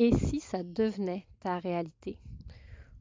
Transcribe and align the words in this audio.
Et 0.00 0.16
si 0.16 0.38
ça 0.38 0.62
devenait 0.62 1.26
ta 1.40 1.58
réalité? 1.58 2.20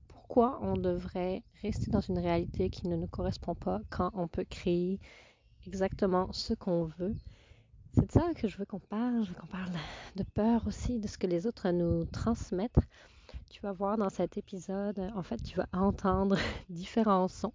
Pourquoi 0.08 0.58
on 0.64 0.74
devrait 0.74 1.44
rester 1.62 1.92
dans 1.92 2.02
une 2.02 2.18
réalité 2.18 2.72
qui 2.72 2.88
ne 2.88 2.96
nous 2.96 3.06
correspond 3.06 3.54
pas 3.54 3.82
quand 3.92 4.10
on 4.16 4.28
peut 4.28 4.46
créer 4.46 5.00
exactement 5.68 6.34
ce 6.34 6.56
qu'on 6.56 6.86
veut? 6.86 7.16
C'est 7.94 8.08
de 8.08 8.12
ça 8.12 8.34
que 8.36 8.48
je 8.48 8.58
veux 8.58 8.66
qu'on 8.66 8.80
parle. 8.80 9.24
Je 9.24 9.30
veux 9.30 9.36
qu'on 9.36 9.46
parle 9.46 9.74
de 10.16 10.24
peur 10.24 10.66
aussi, 10.66 11.00
de 11.00 11.08
ce 11.08 11.20
que 11.20 11.28
les 11.28 11.46
autres 11.46 11.70
nous 11.70 12.04
transmettent 12.06 12.80
tu 13.50 13.62
vas 13.62 13.72
voir 13.72 13.98
dans 13.98 14.10
cet 14.10 14.38
épisode, 14.38 15.00
en 15.16 15.24
fait, 15.24 15.38
tu 15.38 15.58
vas 15.58 15.68
entendre 15.74 16.38
différents 16.70 17.28
sons, 17.28 17.54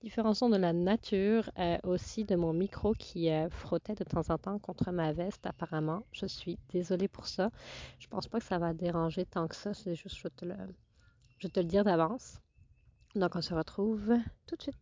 différents 0.00 0.34
sons 0.34 0.48
de 0.48 0.56
la 0.56 0.72
nature, 0.72 1.50
euh, 1.58 1.78
aussi 1.84 2.24
de 2.24 2.36
mon 2.36 2.52
micro 2.52 2.94
qui 2.94 3.30
euh, 3.30 3.48
frottait 3.50 3.94
de 3.94 4.04
temps 4.04 4.30
en 4.30 4.38
temps 4.38 4.58
contre 4.58 4.90
ma 4.92 5.12
veste, 5.12 5.46
apparemment. 5.46 6.04
Je 6.12 6.26
suis 6.26 6.58
désolée 6.70 7.08
pour 7.08 7.26
ça. 7.26 7.50
Je 7.98 8.06
pense 8.08 8.28
pas 8.28 8.38
que 8.38 8.44
ça 8.44 8.58
va 8.58 8.72
déranger 8.72 9.24
tant 9.24 9.48
que 9.48 9.56
ça, 9.56 9.74
c'est 9.74 9.94
juste, 9.94 10.16
je 10.16 10.28
te 10.28 10.44
le, 10.44 10.54
je 11.38 11.48
vais 11.48 11.52
te 11.52 11.60
le 11.60 11.66
dire 11.66 11.84
d'avance. 11.84 12.38
Donc, 13.14 13.36
on 13.36 13.42
se 13.42 13.54
retrouve 13.54 14.14
tout 14.46 14.56
de 14.56 14.62
suite. 14.62 14.76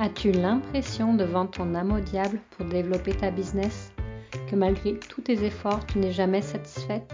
As-tu 0.00 0.30
l'impression 0.30 1.14
de 1.14 1.24
vendre 1.24 1.50
ton 1.50 1.74
âme 1.74 1.90
au 1.90 2.00
diable 2.00 2.40
pour 2.52 2.66
développer 2.66 3.16
ta 3.16 3.32
business? 3.32 3.92
Que 4.50 4.56
malgré 4.56 4.94
tous 4.98 5.22
tes 5.22 5.44
efforts, 5.44 5.84
tu 5.86 5.98
n'es 5.98 6.12
jamais 6.12 6.42
satisfaite? 6.42 7.12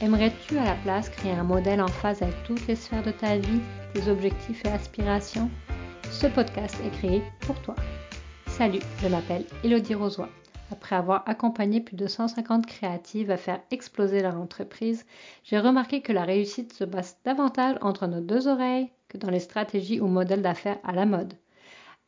Aimerais-tu 0.00 0.56
à 0.58 0.64
la 0.64 0.74
place 0.76 1.08
créer 1.08 1.32
un 1.32 1.42
modèle 1.42 1.80
en 1.80 1.88
phase 1.88 2.22
avec 2.22 2.42
toutes 2.44 2.66
les 2.66 2.76
sphères 2.76 3.02
de 3.02 3.10
ta 3.10 3.36
vie, 3.36 3.60
tes 3.94 4.08
objectifs 4.08 4.64
et 4.64 4.68
aspirations? 4.68 5.50
Ce 6.10 6.26
podcast 6.26 6.76
est 6.86 6.90
créé 6.98 7.22
pour 7.40 7.60
toi. 7.62 7.74
Salut, 8.46 8.80
je 9.02 9.08
m'appelle 9.08 9.44
Elodie 9.64 9.94
Rosoy. 9.94 10.28
Après 10.70 10.96
avoir 10.96 11.22
accompagné 11.26 11.80
plus 11.80 11.96
de 11.96 12.06
150 12.06 12.66
créatives 12.66 13.30
à 13.30 13.36
faire 13.36 13.60
exploser 13.70 14.20
leur 14.20 14.36
entreprise, 14.36 15.06
j'ai 15.44 15.58
remarqué 15.58 16.02
que 16.02 16.12
la 16.12 16.24
réussite 16.24 16.72
se 16.72 16.84
base 16.84 17.16
davantage 17.24 17.76
entre 17.80 18.06
nos 18.06 18.20
deux 18.20 18.48
oreilles 18.48 18.90
que 19.08 19.16
dans 19.16 19.30
les 19.30 19.40
stratégies 19.40 20.00
ou 20.00 20.06
modèles 20.06 20.42
d'affaires 20.42 20.78
à 20.84 20.92
la 20.92 21.06
mode. 21.06 21.34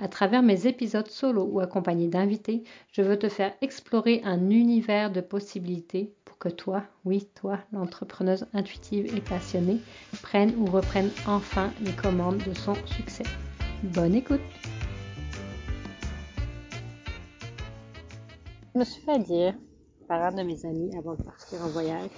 À 0.02 0.08
travers 0.08 0.42
mes 0.42 0.66
épisodes 0.66 1.08
solo 1.08 1.44
ou 1.44 1.60
accompagnés 1.60 2.08
d'invités, 2.08 2.64
je 2.90 3.02
veux 3.02 3.18
te 3.18 3.28
faire 3.28 3.52
explorer 3.60 4.22
un 4.24 4.48
univers 4.48 5.12
de 5.12 5.20
possibilités 5.20 6.14
pour 6.24 6.38
que 6.38 6.48
toi, 6.48 6.84
oui, 7.04 7.28
toi, 7.34 7.58
l'entrepreneuse 7.70 8.46
intuitive 8.54 9.14
et 9.14 9.20
passionnée, 9.20 9.78
prenne 10.22 10.54
ou 10.56 10.64
reprenne 10.64 11.10
enfin 11.26 11.70
les 11.84 11.92
commandes 11.92 12.42
de 12.48 12.54
son 12.54 12.74
succès. 12.86 13.24
Bonne 13.82 14.14
écoute! 14.14 14.40
Je 18.74 18.78
me 18.78 18.84
suis 18.84 19.02
fait 19.02 19.18
dire 19.18 19.54
par 20.08 20.22
un 20.22 20.32
de 20.32 20.42
mes 20.44 20.64
amis 20.64 20.96
avant 20.96 21.14
de 21.14 21.22
partir 21.22 21.60
en 21.60 21.68
voyage 21.68 22.08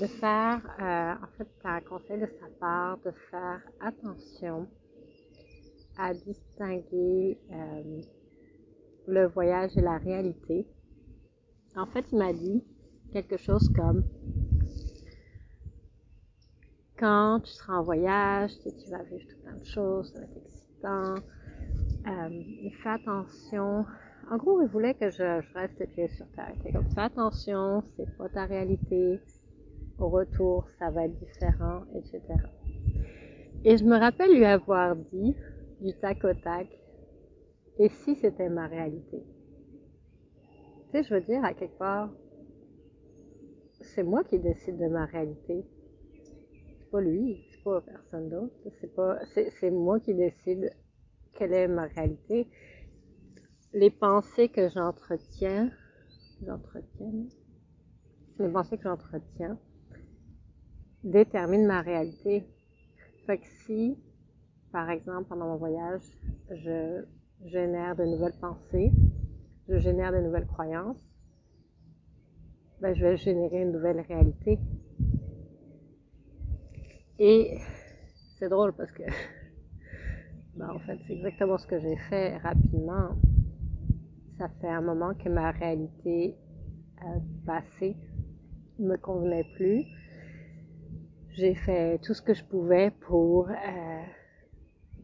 de 0.00 0.06
faire, 0.06 0.60
euh, 0.80 1.12
en 1.12 1.28
fait, 1.38 1.48
un 1.64 1.80
conseil 1.80 2.18
de 2.18 2.28
sa 2.40 2.46
part 2.58 2.98
de 3.04 3.12
faire 3.30 3.60
attention 3.80 4.66
à 6.00 6.14
distinguer 6.14 7.38
euh, 7.52 8.00
le 9.06 9.26
voyage 9.26 9.76
et 9.76 9.82
la 9.82 9.98
réalité. 9.98 10.66
En 11.76 11.86
fait, 11.86 12.04
il 12.10 12.18
m'a 12.18 12.32
dit 12.32 12.64
quelque 13.12 13.36
chose 13.36 13.68
comme 13.76 14.04
quand 16.98 17.40
tu 17.40 17.52
seras 17.52 17.74
en 17.74 17.82
voyage, 17.82 18.50
tu, 18.62 18.90
vas 18.90 19.02
vivre 19.02 19.24
tout 19.28 19.42
plein 19.42 19.56
de 19.56 19.64
choses, 19.64 20.12
ça 20.12 20.20
va 20.20 20.26
être 20.26 20.46
excitant. 20.46 21.14
Euh, 22.06 22.70
fais 22.82 22.88
attention. 22.88 23.84
En 24.30 24.36
gros, 24.36 24.62
il 24.62 24.68
voulait 24.68 24.94
que 24.94 25.10
je, 25.10 25.42
reste 25.54 25.86
pieds 25.94 26.08
sur 26.08 26.26
terre. 26.32 26.54
Donc, 26.72 26.84
fais 26.94 27.00
attention, 27.00 27.82
c'est 27.96 28.16
pas 28.16 28.28
ta 28.28 28.46
réalité. 28.46 29.20
Au 29.98 30.08
retour, 30.08 30.66
ça 30.78 30.90
va 30.90 31.04
être 31.04 31.18
différent, 31.18 31.82
etc. 31.94 32.22
Et 33.64 33.76
je 33.76 33.84
me 33.84 33.98
rappelle 33.98 34.34
lui 34.34 34.46
avoir 34.46 34.96
dit, 34.96 35.34
du 35.80 35.94
tac 35.94 36.24
au 36.24 36.34
tac. 36.34 36.68
Et 37.78 37.88
si 37.88 38.14
c'était 38.16 38.48
ma 38.48 38.66
réalité? 38.66 39.24
Tu 40.84 40.90
sais, 40.92 41.02
je 41.02 41.14
veux 41.14 41.20
dire, 41.20 41.44
à 41.44 41.54
quelque 41.54 41.78
part, 41.78 42.10
c'est 43.80 44.02
moi 44.02 44.24
qui 44.24 44.38
décide 44.38 44.78
de 44.78 44.86
ma 44.86 45.06
réalité. 45.06 45.64
C'est 46.78 46.90
pas 46.90 47.00
lui, 47.00 47.42
c'est 47.50 47.62
pas 47.62 47.80
personne 47.80 48.28
d'autre. 48.28 48.54
C'est 48.80 48.94
pas, 48.94 49.18
c'est 49.60 49.70
moi 49.70 50.00
qui 50.00 50.14
décide 50.14 50.70
quelle 51.34 51.52
est 51.52 51.68
ma 51.68 51.84
réalité. 51.84 52.48
Les 53.72 53.90
pensées 53.90 54.48
que 54.48 54.68
j'entretiens, 54.68 55.70
j'entretiens, 56.44 57.26
les 58.38 58.48
pensées 58.48 58.76
que 58.76 58.82
j'entretiens 58.82 59.58
déterminent 61.04 61.66
ma 61.66 61.80
réalité. 61.80 62.44
Fait 63.26 63.38
que 63.38 63.46
si 63.64 63.96
par 64.72 64.90
exemple, 64.90 65.28
pendant 65.28 65.46
mon 65.46 65.56
voyage, 65.56 66.02
je 66.50 67.04
génère 67.44 67.96
de 67.96 68.04
nouvelles 68.04 68.38
pensées, 68.40 68.92
je 69.68 69.78
génère 69.78 70.12
de 70.12 70.18
nouvelles 70.18 70.46
croyances, 70.46 70.96
ben, 72.80 72.94
je 72.94 73.02
vais 73.02 73.16
générer 73.16 73.62
une 73.62 73.72
nouvelle 73.72 74.00
réalité. 74.00 74.58
Et 77.18 77.58
c'est 78.38 78.48
drôle 78.48 78.72
parce 78.72 78.90
que, 78.92 79.02
ben, 80.56 80.70
en 80.70 80.78
fait, 80.78 80.98
c'est 81.06 81.14
exactement 81.14 81.58
ce 81.58 81.66
que 81.66 81.78
j'ai 81.78 81.96
fait 82.08 82.36
rapidement. 82.38 83.16
Ça 84.38 84.48
fait 84.60 84.68
un 84.68 84.80
moment 84.80 85.14
que 85.14 85.28
ma 85.28 85.50
réalité 85.50 86.36
passée 87.46 87.96
ne 88.78 88.88
me 88.88 88.96
convenait 88.96 89.44
plus. 89.56 89.84
J'ai 91.30 91.54
fait 91.54 91.98
tout 91.98 92.14
ce 92.14 92.22
que 92.22 92.34
je 92.34 92.44
pouvais 92.44 92.90
pour 92.90 93.48
euh, 93.48 94.02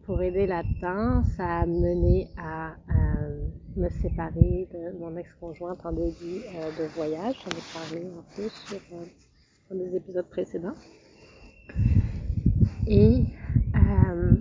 pour 0.06 0.22
aider 0.22 0.46
là-dedans, 0.46 1.24
ça 1.36 1.58
a 1.60 1.66
mené 1.66 2.28
à 2.38 2.76
me 3.76 3.88
séparer 3.90 4.68
de 4.72 4.98
mon 4.98 5.16
ex-conjointe 5.16 5.84
en 5.84 5.92
début 5.92 6.42
euh, 6.54 6.70
de 6.78 6.94
voyage. 6.94 7.34
J'en 7.44 7.50
ai 7.50 7.62
parlé 7.72 8.06
un 8.06 8.24
peu 8.34 8.48
sur 8.48 8.80
euh, 8.92 9.74
des 9.74 9.96
épisodes 9.96 10.26
précédents. 10.30 10.74
Et 12.86 13.24
euh, 13.74 14.32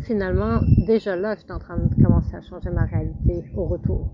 finalement, 0.00 0.60
déjà 0.86 1.16
là, 1.16 1.36
j'étais 1.36 1.52
en 1.52 1.58
train 1.58 1.78
de 1.78 2.02
commencer 2.02 2.36
à 2.36 2.42
changer 2.42 2.70
ma 2.70 2.84
réalité 2.84 3.44
au 3.56 3.64
retour. 3.64 4.10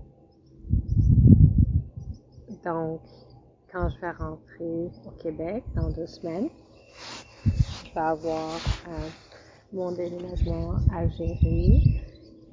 Donc, 2.63 3.01
quand 3.71 3.89
je 3.89 3.99
vais 3.99 4.11
rentrer 4.11 4.89
au 5.05 5.11
Québec 5.21 5.63
dans 5.75 5.89
deux 5.89 6.07
semaines, 6.07 6.49
vais 7.95 8.01
avoir 8.01 8.55
euh, 8.87 9.07
mon 9.73 9.91
déménagement 9.91 10.73
à 10.93 11.07
gérer. 11.07 11.81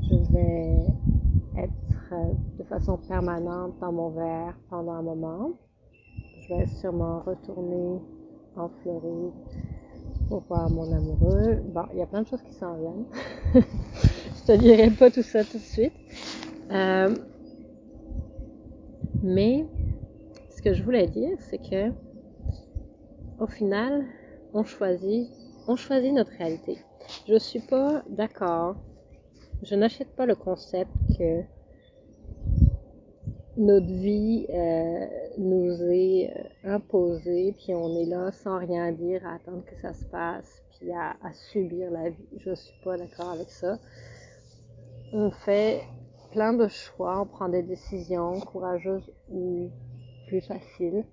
Je 0.08 0.14
vais 0.32 1.62
être 1.62 2.12
euh, 2.12 2.32
de 2.58 2.64
façon 2.64 2.96
permanente 2.96 3.74
dans 3.80 3.92
mon 3.92 4.10
verre 4.10 4.56
pendant 4.70 4.92
un 4.92 5.02
moment. 5.02 5.50
Je 6.40 6.54
vais 6.54 6.66
sûrement 6.66 7.20
retourner 7.26 8.00
en 8.56 8.68
Floride 8.82 9.32
pour 10.28 10.42
voir 10.48 10.70
mon 10.70 10.90
amoureux. 10.92 11.62
Bon, 11.74 11.84
il 11.92 11.98
y 11.98 12.02
a 12.02 12.06
plein 12.06 12.22
de 12.22 12.28
choses 12.28 12.42
qui 12.42 12.54
s'en 12.54 12.74
viennent. 12.74 13.04
je 13.54 14.46
te 14.46 14.56
dirai 14.58 14.90
pas 14.90 15.10
tout 15.10 15.22
ça 15.22 15.44
tout 15.44 15.58
de 15.58 15.62
suite. 15.62 15.92
Euh, 16.70 17.14
mais 19.22 19.66
ce 20.50 20.62
que 20.62 20.72
je 20.72 20.82
voulais 20.82 21.06
dire, 21.06 21.36
c'est 21.50 21.58
que 21.58 21.92
au 23.38 23.46
final, 23.46 24.06
on 24.54 24.64
choisit, 24.64 25.30
on 25.66 25.76
choisit 25.76 26.12
notre 26.12 26.32
réalité. 26.32 26.78
Je 27.26 27.38
suis 27.38 27.60
pas 27.60 28.02
d'accord. 28.08 28.76
Je 29.62 29.74
n'achète 29.74 30.14
pas 30.16 30.26
le 30.26 30.34
concept 30.34 30.90
que 31.16 31.42
notre 33.56 33.86
vie 33.86 34.46
euh, 34.48 35.06
nous 35.38 35.72
est 35.90 36.32
euh, 36.34 36.74
imposée, 36.74 37.54
puis 37.58 37.74
on 37.74 37.96
est 37.96 38.06
là 38.06 38.32
sans 38.32 38.58
rien 38.58 38.92
dire, 38.92 39.26
à 39.26 39.34
attendre 39.34 39.64
que 39.64 39.78
ça 39.80 39.92
se 39.92 40.04
passe, 40.06 40.62
puis 40.70 40.90
à, 40.92 41.16
à 41.22 41.32
subir 41.32 41.90
la 41.90 42.10
vie. 42.10 42.28
Je 42.38 42.54
suis 42.54 42.74
pas 42.82 42.96
d'accord 42.96 43.30
avec 43.30 43.50
ça. 43.50 43.78
On 45.12 45.30
fait 45.30 45.82
plein 46.32 46.54
de 46.54 46.66
choix, 46.66 47.20
on 47.20 47.26
prend 47.26 47.48
des 47.48 47.62
décisions 47.62 48.40
courageuses 48.40 49.12
ou 49.30 49.70
plus 50.28 50.40
faciles 50.40 51.04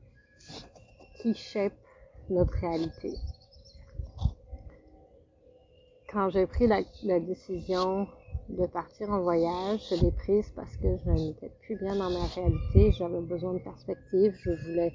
qui 1.21 1.33
shapent 1.33 1.73
notre 2.29 2.53
réalité. 2.53 3.13
Quand 6.11 6.29
j'ai 6.29 6.47
pris 6.47 6.67
la, 6.67 6.81
décision 7.19 8.07
de 8.49 8.65
partir 8.65 9.11
en 9.11 9.21
voyage, 9.21 9.79
je 9.89 10.03
l'ai 10.03 10.11
prise 10.11 10.51
parce 10.55 10.75
que 10.77 10.97
je 11.05 11.11
n'étais 11.11 11.51
plus 11.61 11.75
bien 11.75 11.95
dans 11.95 12.09
ma 12.09 12.25
réalité, 12.25 12.91
j'avais 12.97 13.21
besoin 13.21 13.53
de 13.53 13.59
perspective, 13.59 14.35
je 14.43 14.51
voulais 14.51 14.93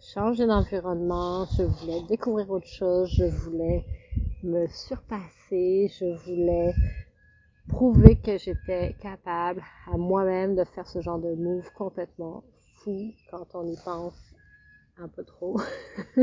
changer 0.00 0.46
d'environnement, 0.46 1.46
je 1.56 1.62
voulais 1.62 2.02
découvrir 2.08 2.50
autre 2.50 2.66
chose, 2.66 3.08
je 3.08 3.24
voulais 3.24 3.84
me 4.42 4.66
surpasser, 4.66 5.90
je 5.98 6.04
voulais 6.26 6.74
prouver 7.68 8.16
que 8.16 8.36
j'étais 8.36 8.94
capable 9.00 9.62
à 9.86 9.96
moi-même 9.96 10.54
de 10.54 10.64
faire 10.64 10.86
ce 10.86 11.00
genre 11.00 11.18
de 11.18 11.34
move 11.34 11.70
complètement 11.72 12.44
fou 12.82 13.14
quand 13.30 13.46
on 13.54 13.66
y 13.66 13.76
pense 13.82 14.33
un 14.96 15.08
peu 15.08 15.24
trop. 15.24 15.60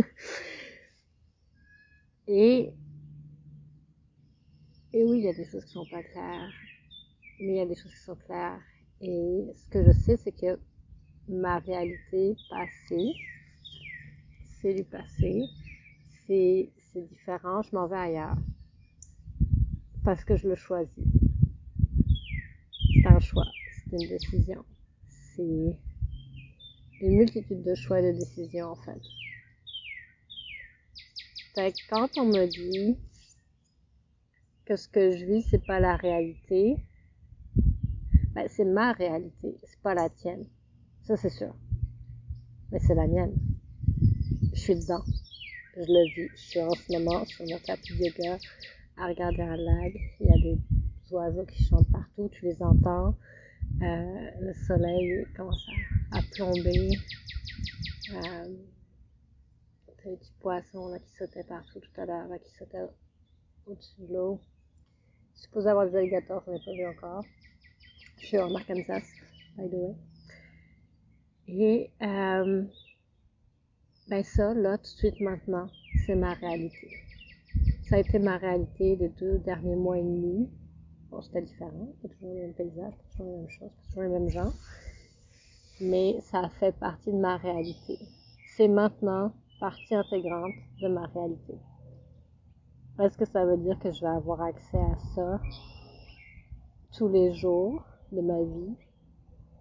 et, 2.27 2.73
et 4.94 5.03
oui, 5.03 5.19
il 5.19 5.25
y 5.25 5.29
a 5.29 5.33
des 5.33 5.44
choses 5.45 5.65
qui 5.65 5.71
sont 5.71 5.85
pas 5.85 6.03
claires, 6.03 6.53
mais 7.39 7.53
il 7.53 7.57
y 7.57 7.62
a 7.62 7.68
des 7.68 7.75
choses 7.75 7.94
qui 7.94 8.01
sont 8.01 8.15
claires. 8.15 8.62
Et 9.01 9.51
ce 9.56 9.68
que 9.68 9.85
je 9.85 9.91
sais, 9.94 10.18
c'est 10.18 10.33
que 10.33 10.59
ma 11.27 11.59
réalité 11.59 12.38
passée, 12.50 13.15
c'est 14.45 14.75
du 14.75 14.83
passé, 14.83 15.50
c'est, 16.27 16.71
c'est 16.94 17.01
différent, 17.01 17.63
je 17.63 17.75
m'en 17.75 17.88
vais 17.88 17.97
ailleurs. 17.97 18.38
Parce 20.03 20.24
que 20.24 20.35
je 20.35 20.47
le 20.47 20.53
choisis. 20.53 21.07
C'est 22.94 23.09
un 23.09 23.19
choix, 23.19 23.53
c'est 23.65 23.97
une 23.97 24.07
décision. 24.07 24.65
C'est 25.07 25.77
une 27.01 27.18
multitude 27.18 27.63
de 27.63 27.75
choix 27.75 28.00
et 28.00 28.13
de 28.13 28.18
décisions 28.18 28.68
en 28.68 28.75
fait. 28.75 29.01
Fait 31.56 31.74
quand 31.89 32.09
on 32.18 32.25
me 32.25 32.45
dit 32.45 32.98
que 34.65 34.75
ce 34.75 34.88
que 34.88 35.12
je 35.12 35.25
vis 35.25 35.42
c'est 35.50 35.65
pas 35.65 35.80
la 35.80 35.95
réalité, 35.95 36.77
ben 38.33 38.48
c'est 38.48 38.65
ma 38.65 38.94
réalité, 38.94 39.57
c'est 39.63 39.81
pas 39.81 39.94
la 39.94 40.09
tienne. 40.09 40.45
Ça 41.03 41.18
c'est 41.18 41.30
sûr. 41.30 41.53
Mais 42.71 42.80
c'est 42.80 42.95
la 42.95 43.07
mienne. 43.07 43.36
Je 44.53 44.59
suis 44.59 44.75
dedans. 44.75 45.03
Je 45.75 45.81
le 45.81 46.07
vis. 46.15 46.30
Je 46.36 46.42
suis 46.42 46.62
en 46.62 46.75
ce 46.75 46.92
moment 46.92 47.25
sur 47.25 47.45
mon 47.45 47.57
tapis 47.59 47.94
de 47.95 48.38
à 48.98 49.07
regarder 49.07 49.42
un 49.42 49.57
lac. 49.57 49.94
Il 50.19 50.27
y 50.27 50.31
a 50.31 50.38
des 50.38 50.57
oiseaux 51.12 51.45
qui 51.45 51.63
chantent 51.65 51.92
partout, 51.92 52.30
tu 52.31 52.45
les 52.45 52.62
entends. 52.62 53.15
Euh, 53.81 54.31
le 54.39 54.53
soleil 54.53 55.25
commence 55.35 55.65
à, 56.12 56.18
à 56.18 56.21
plomber. 56.33 56.89
Euh, 58.13 58.56
des 60.03 60.18
petits 60.18 60.33
poissons 60.39 60.89
là, 60.89 61.00
qui 61.00 61.12
sautaient 61.18 61.44
partout 61.44 61.79
tout 61.79 62.01
à 62.01 62.06
l'heure, 62.06 62.27
qui 62.44 62.51
sautaient 62.57 62.85
au-dessus 63.65 64.01
de 64.01 64.13
l'eau. 64.13 64.41
Je 65.33 65.39
suis 65.39 65.44
supposée 65.47 65.69
avoir 65.69 65.89
des 65.89 65.95
alligators, 65.95 66.44
je 66.45 66.51
n'en 66.51 66.57
ai 66.57 66.65
pas 66.65 66.73
vu 66.73 66.88
encore. 66.88 67.23
Je 68.19 68.25
suis 68.25 68.39
en 68.39 68.53
Arkansas, 68.53 69.03
by 69.57 69.69
the 69.69 69.74
way. 69.74 69.95
Et 71.47 71.91
euh, 72.01 72.63
ben 74.09 74.24
ça, 74.24 74.53
là, 74.53 74.77
tout 74.77 74.83
de 74.83 74.97
suite 74.97 75.19
maintenant, 75.19 75.69
c'est 76.06 76.15
ma 76.15 76.33
réalité. 76.33 76.89
Ça 77.89 77.95
a 77.95 78.00
été 78.00 78.19
ma 78.19 78.38
réalité 78.38 78.95
les 78.95 79.09
deux 79.09 79.39
derniers 79.39 79.75
mois 79.75 79.97
et 79.97 80.03
demi. 80.03 80.50
Bon, 81.12 81.22
c'était 81.22 81.42
différent, 81.42 81.88
pas 82.02 82.08
toujours 82.08 82.34
le 82.34 82.40
même 82.40 82.54
paysage, 82.54 82.94
pas 82.94 83.04
toujours 83.12 83.25
les 83.25 83.38
mêmes 83.38 83.50
choses, 83.50 83.69
pas 83.69 83.84
toujours 83.88 84.04
les 84.04 84.10
mêmes 84.10 84.30
gens. 84.30 84.54
Mais 85.81 86.22
ça 86.22 86.48
fait 86.48 86.72
partie 86.72 87.12
de 87.12 87.18
ma 87.18 87.36
réalité. 87.36 88.00
C'est 88.56 88.69
maintenant 88.69 89.34
partie 89.60 89.94
intégrante 89.94 90.54
de 90.81 90.88
ma 90.88 91.08
réalité. 91.08 91.56
Est-ce 92.98 93.18
que 93.18 93.25
ça 93.25 93.46
veut 93.46 93.58
dire 93.58 93.78
que 93.80 93.92
je 93.92 94.00
vais 94.00 94.08
avoir 94.08 94.42
accès 94.42 94.78
à 94.78 94.98
ça 95.16 95.42
tous 96.98 97.10
les 97.10 97.34
jours 97.34 97.84
de 98.13 98.22
ma 98.22 98.42
vie? 98.42 98.75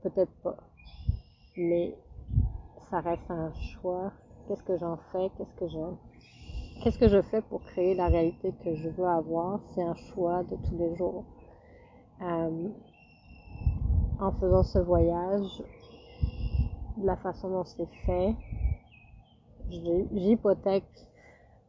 Peut-être 0.03 0.33
pas. 0.43 0.57
Mais 1.57 1.97
ça 2.91 3.01
reste 3.01 3.29
un 3.29 3.53
choix. 3.55 4.13
Qu'est-ce 4.47 4.63
que 4.63 4.77
j'en 4.79 4.99
fais? 5.11 5.31
Qu'est-ce 5.37 5.55
que 5.55 5.69
je, 5.69 6.83
qu'est-ce 6.83 6.99
que 6.99 7.09
je 7.09 7.23
fais 7.23 7.43
pour 7.43 7.63
créer 7.65 7.95
la 7.95 8.07
réalité 8.07 8.53
que 8.63 8.77
je 8.77 8.89
veux 8.89 9.07
avoir? 9.07 9.61
C'est 9.75 9.83
un 9.83 9.97
choix 9.97 10.45
de 10.45 10.57
tous 10.57 10.79
les 10.79 10.95
jours. 10.97 11.25
Euh, 12.23 12.69
en 14.21 14.33
faisant 14.33 14.63
ce 14.63 14.79
voyage, 14.79 15.63
de 16.99 17.07
la 17.07 17.17
façon 17.17 17.51
dont 17.51 17.65
c'est 17.65 17.89
fait, 18.05 18.35
j'hypothèque 19.71 20.85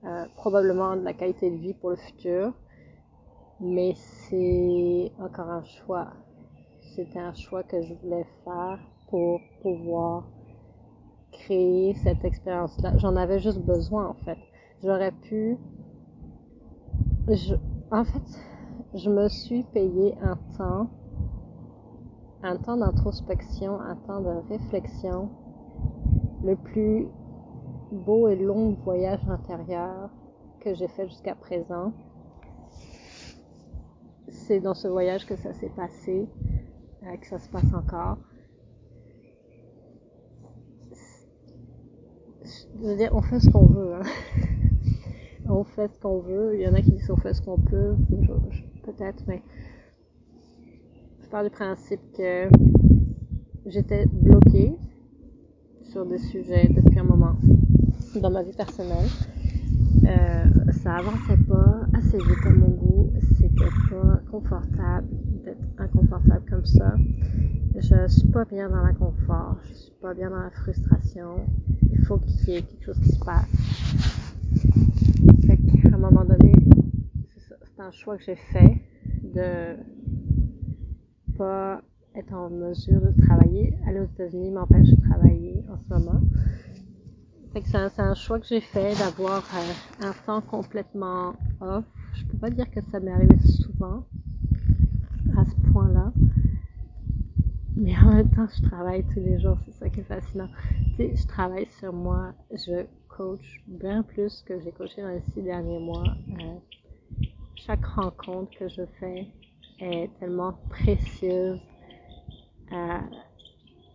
euh, 0.03 0.25
probablement 0.35 0.97
de 0.97 1.03
la 1.03 1.13
qualité 1.13 1.49
de 1.49 1.57
vie 1.57 1.73
pour 1.73 1.91
le 1.91 1.95
futur, 1.95 2.53
mais 3.61 3.93
c'est 3.95 5.11
encore 5.19 5.49
un 5.49 5.63
choix. 5.63 6.13
C'était 6.95 7.19
un 7.19 7.33
choix 7.33 7.63
que 7.63 7.81
je 7.81 7.93
voulais 7.93 8.25
faire 8.43 8.79
pour 9.09 9.39
pouvoir 9.61 10.25
créer 11.31 11.93
cette 12.03 12.25
expérience-là. 12.25 12.97
J'en 12.97 13.15
avais 13.15 13.39
juste 13.39 13.59
besoin 13.59 14.07
en 14.07 14.15
fait. 14.25 14.37
J'aurais 14.83 15.11
pu... 15.11 15.57
Je... 17.27 17.55
En 17.91 18.03
fait, 18.03 18.39
je 18.93 19.09
me 19.09 19.29
suis 19.29 19.63
payé 19.63 20.15
un 20.21 20.37
temps, 20.57 20.89
un 22.43 22.57
temps 22.57 22.75
d'introspection, 22.75 23.79
un 23.79 23.95
temps 23.95 24.19
de 24.21 24.49
réflexion 24.49 25.29
le 26.43 26.55
plus 26.55 27.07
beau 27.91 28.27
et 28.27 28.35
long 28.35 28.71
voyage 28.83 29.21
intérieur 29.29 30.09
que 30.59 30.73
j'ai 30.73 30.87
fait 30.89 31.07
jusqu'à 31.07 31.35
présent. 31.35 31.93
C'est 34.27 34.59
dans 34.59 34.73
ce 34.73 34.87
voyage 34.87 35.25
que 35.25 35.35
ça 35.37 35.53
s'est 35.53 35.71
passé, 35.75 36.27
euh, 37.03 37.17
que 37.17 37.27
ça 37.27 37.39
se 37.39 37.49
passe 37.49 37.73
encore. 37.73 38.17
Je 42.43 42.87
veux 42.87 42.95
dire, 42.97 43.11
on 43.13 43.21
fait 43.21 43.39
ce 43.39 43.49
qu'on 43.49 43.65
veut. 43.65 43.95
Hein. 43.95 44.01
on 45.49 45.63
fait 45.63 45.87
ce 45.93 45.99
qu'on 45.99 46.19
veut. 46.19 46.55
Il 46.55 46.61
y 46.61 46.67
en 46.67 46.73
a 46.73 46.81
qui 46.81 46.91
disent 46.91 47.11
on 47.11 47.17
fait 47.17 47.33
ce 47.33 47.41
qu'on 47.41 47.57
peut. 47.57 47.95
Peut-être, 48.83 49.23
mais 49.27 49.41
je 51.21 51.27
parle 51.29 51.45
du 51.45 51.51
principe 51.51 51.99
que 52.17 52.49
j'étais 53.65 54.05
bloquée 54.07 54.75
sur 55.83 56.05
des 56.05 56.17
sujets 56.17 56.67
depuis 56.69 56.99
un 56.99 57.03
moment 57.03 57.35
dans 58.15 58.31
ma 58.31 58.43
vie 58.43 58.53
personnelle. 58.53 59.07
Euh, 60.05 60.71
ça 60.83 60.95
avançait 60.95 61.37
pas 61.47 61.81
assez 61.93 62.17
vite 62.17 62.45
à 62.45 62.49
mon 62.49 62.69
goût. 62.69 63.13
C'était 63.37 63.53
pas 63.89 64.19
confortable 64.31 65.07
d'être 65.45 65.63
inconfortable 65.77 66.45
comme 66.49 66.65
ça. 66.65 66.95
Je 67.75 68.07
suis 68.07 68.27
pas 68.27 68.45
bien 68.45 68.69
dans 68.69 68.81
l'inconfort. 68.81 69.57
Je 69.69 69.73
suis 69.73 69.93
pas 70.01 70.13
bien 70.13 70.29
dans 70.29 70.39
la 70.39 70.49
frustration. 70.49 71.45
Il 71.91 72.03
faut 72.05 72.17
qu'il 72.17 72.49
y 72.49 72.57
ait 72.57 72.61
quelque 72.61 72.85
chose 72.85 72.99
qui 72.99 73.09
se 73.09 73.19
passe. 73.19 73.45
Fait 75.45 75.57
qu'à 75.57 75.95
un 75.95 75.97
moment 75.97 76.25
donné, 76.25 76.53
c'est 77.81 77.87
un 77.87 77.91
choix 77.91 78.17
que 78.17 78.23
j'ai 78.23 78.35
fait 78.35 78.81
de 79.23 79.75
pas 81.37 81.81
être 82.15 82.33
en 82.33 82.49
mesure 82.49 83.01
de 83.01 83.21
travailler. 83.25 83.73
Aller 83.87 84.01
aux 84.01 84.05
États-Unis 84.05 84.51
m'empêche 84.51 84.87
de 84.89 85.01
travailler 85.09 85.63
en 85.67 85.77
ce 85.79 85.89
moment. 85.89 86.21
C'est 87.53 87.75
un, 87.75 87.89
un, 87.97 88.13
choix 88.13 88.39
que 88.39 88.45
j'ai 88.45 88.61
fait 88.61 88.93
d'avoir 88.97 89.43
euh, 89.55 90.05
un 90.05 90.13
temps 90.25 90.41
complètement 90.41 91.33
off. 91.59 91.85
Je 92.13 92.25
peux 92.25 92.37
pas 92.37 92.49
dire 92.49 92.69
que 92.69 92.81
ça 92.91 92.99
m'est 92.99 93.11
arrivé 93.11 93.37
souvent 93.39 94.05
à 95.37 95.45
ce 95.45 95.71
point-là. 95.71 96.13
Mais 97.75 97.97
en 97.97 98.13
même 98.13 98.29
temps, 98.29 98.47
je 98.55 98.61
travaille 98.61 99.03
tous 99.05 99.19
les 99.19 99.39
jours, 99.39 99.57
c'est 99.65 99.73
ça 99.73 99.89
qui 99.89 100.01
est 100.01 100.03
fascinant. 100.03 100.49
Tu 100.97 100.97
sais, 100.97 101.15
je 101.15 101.27
travaille 101.27 101.67
sur 101.79 101.93
moi, 101.93 102.33
je 102.51 102.85
coach 103.09 103.61
bien 103.67 104.03
plus 104.03 104.43
que 104.43 104.59
j'ai 104.61 104.71
coaché 104.71 105.01
dans 105.01 105.09
les 105.09 105.23
six 105.33 105.41
derniers 105.41 105.79
mois. 105.79 106.03
Euh, 106.29 106.57
chaque 107.65 107.85
rencontre 107.85 108.57
que 108.57 108.67
je 108.69 108.81
fais 108.99 109.27
est 109.79 110.09
tellement 110.19 110.53
précieuse. 110.69 111.59
Euh, 112.71 112.99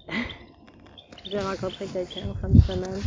j'ai 1.24 1.38
rencontré 1.38 1.86
quelqu'un 1.86 2.30
en 2.30 2.34
fin 2.34 2.48
de 2.48 2.60
semaine 2.60 3.00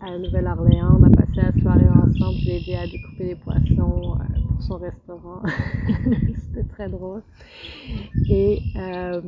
à 0.00 0.18
Nouvelle-Orléans. 0.18 0.98
On 1.00 1.04
a 1.04 1.10
passé 1.10 1.32
la 1.36 1.52
soirée 1.60 1.88
ensemble. 1.88 2.38
Je 2.40 2.46
l'ai 2.46 2.56
aidé 2.62 2.74
à 2.74 2.86
découper 2.86 3.24
des 3.26 3.34
poissons 3.36 4.18
euh, 4.18 4.40
pour 4.48 4.62
son 4.62 4.78
restaurant. 4.78 5.42
C'était 6.36 6.68
très 6.68 6.88
drôle. 6.88 7.22
Et 8.28 8.62
euh, 8.76 9.20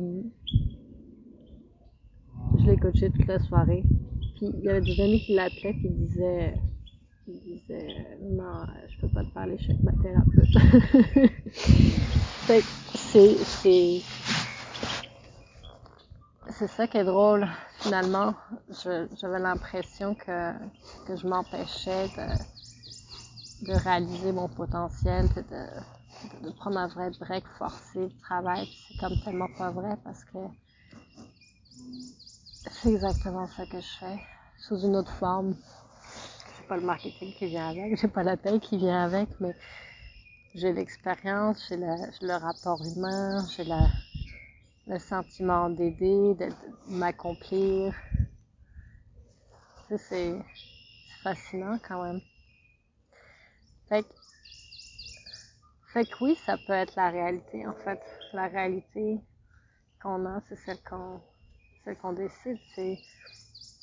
je 2.59 2.65
l'ai 2.65 2.77
coaché 2.77 3.09
toute 3.09 3.27
la 3.27 3.39
soirée. 3.39 3.83
Puis 4.35 4.51
il 4.53 4.65
y 4.65 4.69
avait 4.69 4.81
des 4.81 5.01
amis 5.01 5.21
qui 5.21 5.33
l'appelaient 5.33 5.75
qui 5.75 5.89
disaient 5.89 6.55
il 7.27 7.39
disait 7.41 8.17
non, 8.21 8.65
je 8.87 8.97
peux 9.01 9.09
pas 9.09 9.23
te 9.23 9.29
parler, 9.33 9.57
je 9.57 9.63
suis 9.63 9.73
avec 9.73 9.83
ma 9.83 9.91
thérapeute. 9.93 10.53
c'est, 12.47 13.35
c'est, 13.43 14.01
c'est 16.49 16.67
ça 16.67 16.87
qui 16.87 16.97
est 16.97 17.03
drôle, 17.03 17.47
finalement. 17.79 18.33
Je, 18.69 19.07
j'avais 19.15 19.39
l'impression 19.39 20.15
que, 20.15 20.53
que 21.05 21.15
je 21.15 21.27
m'empêchais 21.27 22.07
de, 22.09 22.27
de 23.61 23.73
réaliser 23.73 24.31
mon 24.31 24.47
potentiel, 24.47 25.27
de, 25.35 25.41
de, 25.41 26.45
de 26.45 26.49
prendre 26.51 26.77
un 26.77 26.87
vrai 26.87 27.11
break 27.19 27.45
forcé 27.57 27.99
de 27.99 28.13
travail. 28.21 28.67
C'est 28.87 28.97
comme 28.97 29.17
tellement 29.19 29.49
pas 29.49 29.71
vrai 29.71 29.97
parce 30.03 30.23
que 30.25 30.37
c'est 32.69 32.89
exactement 32.91 33.47
ça 33.47 33.65
que 33.65 33.79
je 33.79 33.97
fais, 33.99 34.19
sous 34.59 34.79
une 34.79 34.95
autre 34.95 35.11
forme. 35.13 35.55
Pas 36.67 36.75
le 36.75 36.81
marketing 36.81 37.33
qui 37.33 37.47
vient 37.47 37.69
avec, 37.69 37.95
j'ai 37.97 38.07
pas 38.09 38.23
la 38.23 38.35
paye 38.35 38.59
qui 38.59 38.77
vient 38.77 39.05
avec, 39.05 39.29
mais 39.39 39.55
j'ai 40.53 40.73
l'expérience, 40.73 41.65
j'ai 41.69 41.77
le, 41.77 42.35
rapport 42.35 42.83
humain, 42.83 43.45
j'ai 43.55 43.63
le 44.85 44.99
sentiment 44.99 45.69
d'aider, 45.69 46.35
de, 46.35 46.49
m'accomplir. 46.87 47.93
C'est 49.95 50.37
fascinant 51.23 51.79
quand 51.87 52.03
même. 52.03 52.21
Fait 53.87 54.03
que, 54.03 54.13
fait 55.93 56.05
que 56.05 56.15
oui, 56.19 56.35
ça 56.35 56.57
peut 56.57 56.73
être 56.73 56.95
la 56.97 57.09
réalité 57.09 57.65
en 57.65 57.73
fait. 57.73 58.01
La 58.33 58.47
réalité 58.47 59.21
qu'on 60.01 60.25
a, 60.25 60.41
c'est 60.49 60.57
celle 60.57 60.81
qu'on 60.83 61.21
celle 61.85 61.97
qu'on 61.97 62.11
décide, 62.11 62.59
c'est 62.75 62.99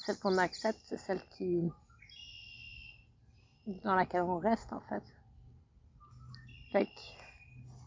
celle 0.05 0.19
qu'on 0.19 0.37
accepte, 0.37 0.81
c'est 0.85 0.99
celle 0.99 1.23
qui 1.31 1.73
dans 3.66 3.94
laquelle 3.94 4.23
on 4.23 4.38
reste 4.38 4.73
en 4.73 4.80
fait. 4.80 5.02
Fait 6.73 6.87
que 6.87 6.90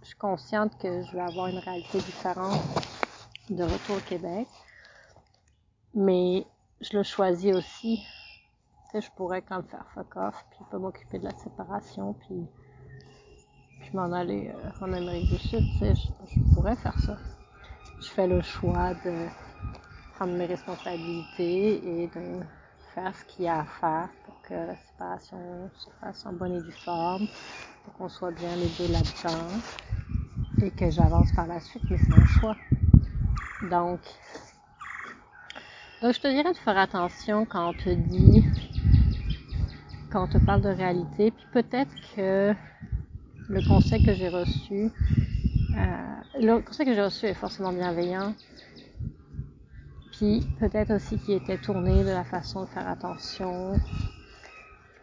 je 0.02 0.08
suis 0.08 0.18
consciente 0.18 0.78
que 0.78 1.04
je 1.04 1.12
vais 1.12 1.22
avoir 1.22 1.48
une 1.48 1.60
réalité 1.60 2.00
différente 2.00 2.62
de 3.50 3.64
retour 3.64 3.98
au 3.98 4.10
Québec. 4.10 4.48
Mais 5.94 6.46
je 6.82 6.98
le 6.98 7.04
choisis 7.04 7.56
aussi. 7.56 8.06
Je 8.94 9.10
pourrais 9.16 9.42
quand 9.42 9.58
même 9.58 9.68
faire 9.68 9.86
fuck 9.94 10.16
off, 10.16 10.46
puis 10.50 10.66
pas 10.72 10.78
m'occuper 10.78 11.20
de 11.20 11.26
la 11.26 11.38
séparation, 11.38 12.14
puis, 12.14 12.48
puis 13.80 13.90
m'en 13.94 14.12
aller 14.12 14.50
euh, 14.50 14.70
en 14.86 14.94
Amérique 14.94 15.30
du 15.30 15.38
Sud. 15.38 15.64
Tu 15.74 15.80
sais, 15.80 15.94
je, 15.96 16.56
pourrais 16.56 16.76
faire 16.76 16.98
ça. 17.00 17.18
Je 18.00 18.08
fais 18.08 18.28
le 18.28 18.42
choix 18.42 18.94
de 19.06 19.28
prendre 20.16 20.34
mes 20.34 20.46
responsabilités 20.46 22.04
et 22.04 22.08
de 22.08 22.40
faire 22.96 23.16
ce 23.16 23.26
qu'il 23.26 23.46
y 23.46 23.48
a 23.48 23.60
à 23.60 23.66
faire 23.66 24.10
que 24.48 24.54
la 24.54 24.76
séparation 24.78 25.70
se 25.74 25.90
fasse 26.00 26.26
en 26.26 26.34
bonne 26.34 26.56
et 26.56 26.62
due 26.62 26.72
forme, 26.72 27.28
pour 27.84 27.94
qu'on 27.94 28.10
soit 28.10 28.32
bien 28.32 28.56
les 28.56 28.70
deux 28.78 28.92
là-dedans 28.92 29.48
et 30.62 30.72
que 30.72 30.90
j'avance 30.90 31.32
par 31.34 31.48
la 31.48 31.60
suite, 31.60 31.84
mais 31.90 31.98
c'est 31.98 32.14
un 32.14 32.26
choix. 32.26 32.56
Donc, 33.70 34.00
donc, 36.02 36.14
je 36.14 36.20
te 36.20 36.28
dirais 36.28 36.54
de 36.54 36.58
faire 36.58 36.78
attention 36.78 37.46
quand 37.46 37.70
on 37.70 37.74
te 37.74 37.90
dit, 37.90 38.44
quand 40.12 40.24
on 40.24 40.28
te 40.28 40.38
parle 40.38 40.62
de 40.62 40.70
réalité, 40.70 41.32
puis 41.32 41.48
peut-être 41.52 41.92
que 42.16 42.54
le 43.50 43.68
conseil 43.68 44.04
que 44.04 44.14
j'ai 44.14 44.30
reçu, 44.30 44.92
euh, 45.76 46.40
le 46.40 46.60
conseil 46.60 46.86
que 46.86 46.94
j'ai 46.94 47.04
reçu 47.04 47.26
est 47.26 47.34
forcément 47.34 47.74
bienveillant, 47.74 48.34
puis 50.12 50.44
peut-être 50.60 50.94
aussi 50.94 51.18
qu'il 51.18 51.34
était 51.34 51.58
tourné 51.58 52.04
de 52.04 52.10
la 52.10 52.24
façon 52.24 52.62
de 52.62 52.68
faire 52.68 52.88
attention. 52.88 53.74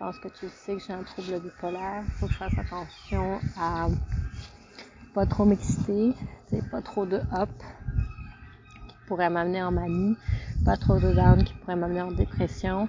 Pense 0.04 0.18
que 0.18 0.28
tu 0.28 0.50
sais 0.50 0.76
que 0.76 0.82
j'ai 0.82 0.92
un 0.92 1.02
trouble 1.02 1.40
bipolaire, 1.40 2.02
il 2.04 2.10
faut 2.12 2.26
que 2.26 2.32
je 2.34 2.36
fasse 2.36 2.58
attention 2.58 3.40
à 3.58 3.88
pas 5.14 5.24
trop 5.24 5.46
m'exciter, 5.46 6.12
pas 6.70 6.82
trop 6.82 7.06
de 7.06 7.16
up 7.32 7.48
qui 8.86 8.96
pourrait 9.06 9.30
m'amener 9.30 9.62
en 9.62 9.72
manie, 9.72 10.14
pas 10.62 10.76
trop 10.76 10.98
de 10.98 11.10
down 11.10 11.42
qui 11.42 11.54
pourrait 11.54 11.76
m'amener 11.76 12.02
en 12.02 12.12
dépression. 12.12 12.86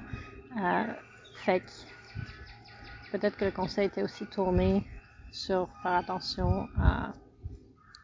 Euh, 0.61 0.83
fait 1.45 1.61
que 1.61 1.71
peut-être 3.13 3.37
que 3.37 3.45
le 3.45 3.51
conseil 3.51 3.85
était 3.85 4.03
aussi 4.03 4.25
tourné 4.25 4.83
sur 5.31 5.69
faire 5.83 5.93
attention 5.93 6.67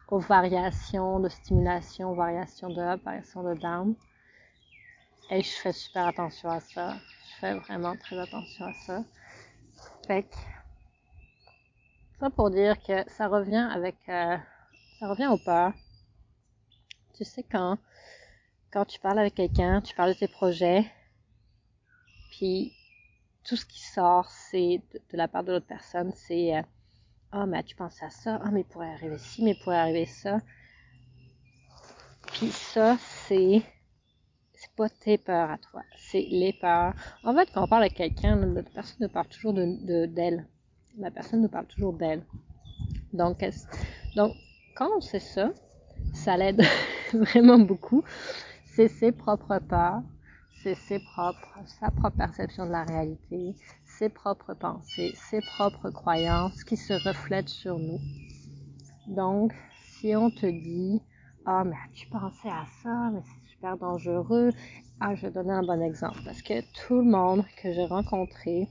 aux 0.08 0.20
variations 0.20 1.20
de 1.20 1.28
stimulation, 1.28 2.14
variations 2.14 2.70
de 2.70 2.80
up, 2.80 3.02
variations 3.04 3.42
de 3.42 3.52
down. 3.60 3.94
Et 5.28 5.42
je 5.42 5.50
fais 5.50 5.72
super 5.72 6.06
attention 6.06 6.48
à 6.48 6.60
ça. 6.60 6.94
Fais 7.42 7.54
vraiment 7.54 7.96
très 7.96 8.16
attention 8.20 8.66
à 8.66 8.72
ça. 8.72 9.02
Fait 10.06 10.22
que 10.22 10.34
ça 12.20 12.30
pour 12.30 12.52
dire 12.52 12.80
que 12.80 13.02
ça 13.10 13.26
revient 13.26 13.68
avec 13.68 13.96
euh, 14.08 14.36
ça 15.00 15.08
revient 15.08 15.26
au 15.26 15.38
peur. 15.38 15.72
Tu 17.14 17.24
sais 17.24 17.42
quand 17.42 17.78
quand 18.72 18.84
tu 18.84 19.00
parles 19.00 19.18
avec 19.18 19.34
quelqu'un, 19.34 19.80
tu 19.80 19.92
parles 19.92 20.14
de 20.14 20.18
tes 20.20 20.28
projets, 20.28 20.88
puis 22.30 22.72
tout 23.42 23.56
ce 23.56 23.66
qui 23.66 23.82
sort, 23.82 24.30
c'est 24.30 24.80
de, 24.92 25.16
la 25.16 25.26
part 25.26 25.42
de 25.42 25.50
l'autre 25.50 25.66
personne, 25.66 26.12
c'est 26.14 26.56
euh, 26.56 26.62
ah 27.32 27.46
mais 27.46 27.64
tu 27.64 27.74
penses 27.74 28.00
à 28.04 28.10
ça, 28.10 28.40
ah 28.44 28.52
mais 28.52 28.60
il 28.60 28.66
pourrait 28.66 28.92
arriver 28.92 29.18
ci, 29.18 29.42
mais 29.42 29.50
il 29.50 29.58
pourrait 29.58 29.80
arriver 29.80 30.06
ça. 30.06 30.40
Puis 32.34 32.52
ça, 32.52 32.98
c'est 32.98 33.62
c'est 34.62 34.70
pas 34.76 34.88
tes 34.88 35.18
peurs 35.18 35.50
à 35.50 35.58
toi, 35.58 35.82
c'est 35.96 36.24
les 36.30 36.52
peurs. 36.52 36.94
En 37.24 37.34
fait, 37.34 37.48
quand 37.52 37.64
on 37.64 37.66
parle 37.66 37.82
avec 37.82 37.94
quelqu'un, 37.94 38.36
la 38.36 38.62
personne 38.62 38.98
nous 39.00 39.08
parle 39.08 39.26
toujours 39.26 39.52
de 39.54 40.06
d'elle. 40.06 40.46
la 40.98 41.10
personne 41.10 41.42
nous 41.42 41.48
parle 41.48 41.66
toujours 41.66 41.92
d'elle. 41.94 42.22
Donc, 43.12 43.44
donc, 44.14 44.36
quand 44.76 44.88
on 44.96 45.00
sait 45.00 45.18
ça, 45.18 45.50
ça 46.14 46.36
l'aide 46.36 46.62
vraiment 47.12 47.58
beaucoup. 47.58 48.04
C'est 48.64 48.86
ses 48.86 49.10
propres 49.10 49.58
peurs, 49.58 50.02
c'est 50.62 50.76
ses 50.76 51.00
propres, 51.00 51.58
sa 51.80 51.90
propre 51.90 52.16
perception 52.16 52.64
de 52.66 52.70
la 52.70 52.84
réalité, 52.84 53.56
ses 53.84 54.08
propres 54.08 54.54
pensées, 54.54 55.12
ses 55.28 55.40
propres 55.40 55.90
croyances 55.90 56.62
qui 56.62 56.76
se 56.76 56.92
reflètent 56.92 57.48
sur 57.48 57.80
nous. 57.80 58.00
Donc, 59.08 59.52
si 59.88 60.14
on 60.14 60.30
te 60.30 60.46
dit, 60.46 61.02
ah, 61.46 61.64
mais 61.64 61.74
tu 61.92 62.06
pensais 62.08 62.48
à 62.48 62.64
ça, 62.82 63.10
mais 63.12 63.22
super 63.62 63.76
dangereux. 63.76 64.50
Ah, 64.98 65.14
je 65.14 65.22
vais 65.22 65.30
donner 65.30 65.52
un 65.52 65.62
bon 65.62 65.80
exemple 65.80 66.18
parce 66.24 66.42
que 66.42 66.62
tout 66.72 66.96
le 66.96 67.04
monde 67.04 67.44
que 67.62 67.72
j'ai 67.72 67.84
rencontré 67.84 68.68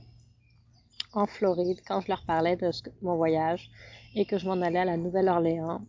en 1.14 1.24
Floride, 1.24 1.80
quand 1.88 2.02
je 2.02 2.08
leur 2.08 2.22
parlais 2.26 2.56
de 2.56 2.70
mon 3.00 3.16
voyage 3.16 3.70
et 4.14 4.26
que 4.26 4.36
je 4.36 4.46
m'en 4.46 4.60
allais 4.60 4.80
à 4.80 4.84
la 4.84 4.98
Nouvelle-Orléans, 4.98 5.80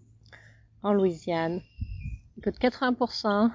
en 0.83 0.93
Louisiane, 0.93 1.59
écoute, 2.37 2.57
80% 2.61 3.51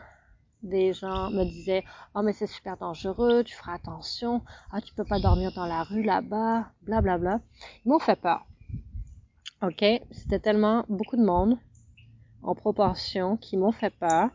des 0.63 0.93
gens 0.93 1.31
me 1.31 1.45
disaient 1.45 1.85
Oh, 2.15 2.21
mais 2.23 2.35
c'est 2.35 2.47
super 2.47 2.77
dangereux, 2.77 3.43
tu 3.43 3.55
feras 3.57 3.77
attention, 3.77 4.43
ah, 4.71 4.83
tu 4.83 4.93
peux 4.93 5.05
pas 5.05 5.19
dormir 5.19 5.53
dans 5.53 5.67
la 5.67 5.83
rue 5.83 6.03
là-bas, 6.03 6.67
blablabla. 6.83 7.39
Bla. 7.39 7.41
Ils 7.87 7.89
m'ont 7.89 7.99
fait 7.99 8.21
peur. 8.21 8.45
Ok, 9.63 9.83
c'était 10.11 10.41
tellement 10.41 10.85
beaucoup 10.91 11.17
de 11.17 11.25
monde 11.25 11.57
en 12.43 12.55
proportion 12.55 13.39
qui 13.39 13.57
m'ont 13.57 13.73
fait 13.73 13.97
peur. 13.99 14.29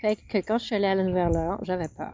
Fait 0.00 0.16
que 0.16 0.38
quand 0.38 0.58
je 0.58 0.64
suis 0.64 0.74
allée 0.74 0.86
à 0.86 0.94
la 0.94 1.04
Nouvelle-Orléans, 1.04 1.58
j'avais 1.62 1.88
peur. 1.88 2.12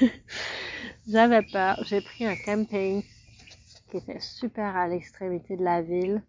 j'avais 1.08 1.42
peur. 1.42 1.78
J'ai 1.84 2.00
pris 2.00 2.24
un 2.24 2.34
camping 2.36 3.02
qui 3.90 3.96
était 3.98 4.20
super 4.20 4.76
à 4.76 4.88
l'extrémité 4.88 5.56
de 5.56 5.64
la 5.64 5.82
ville. 5.82 6.22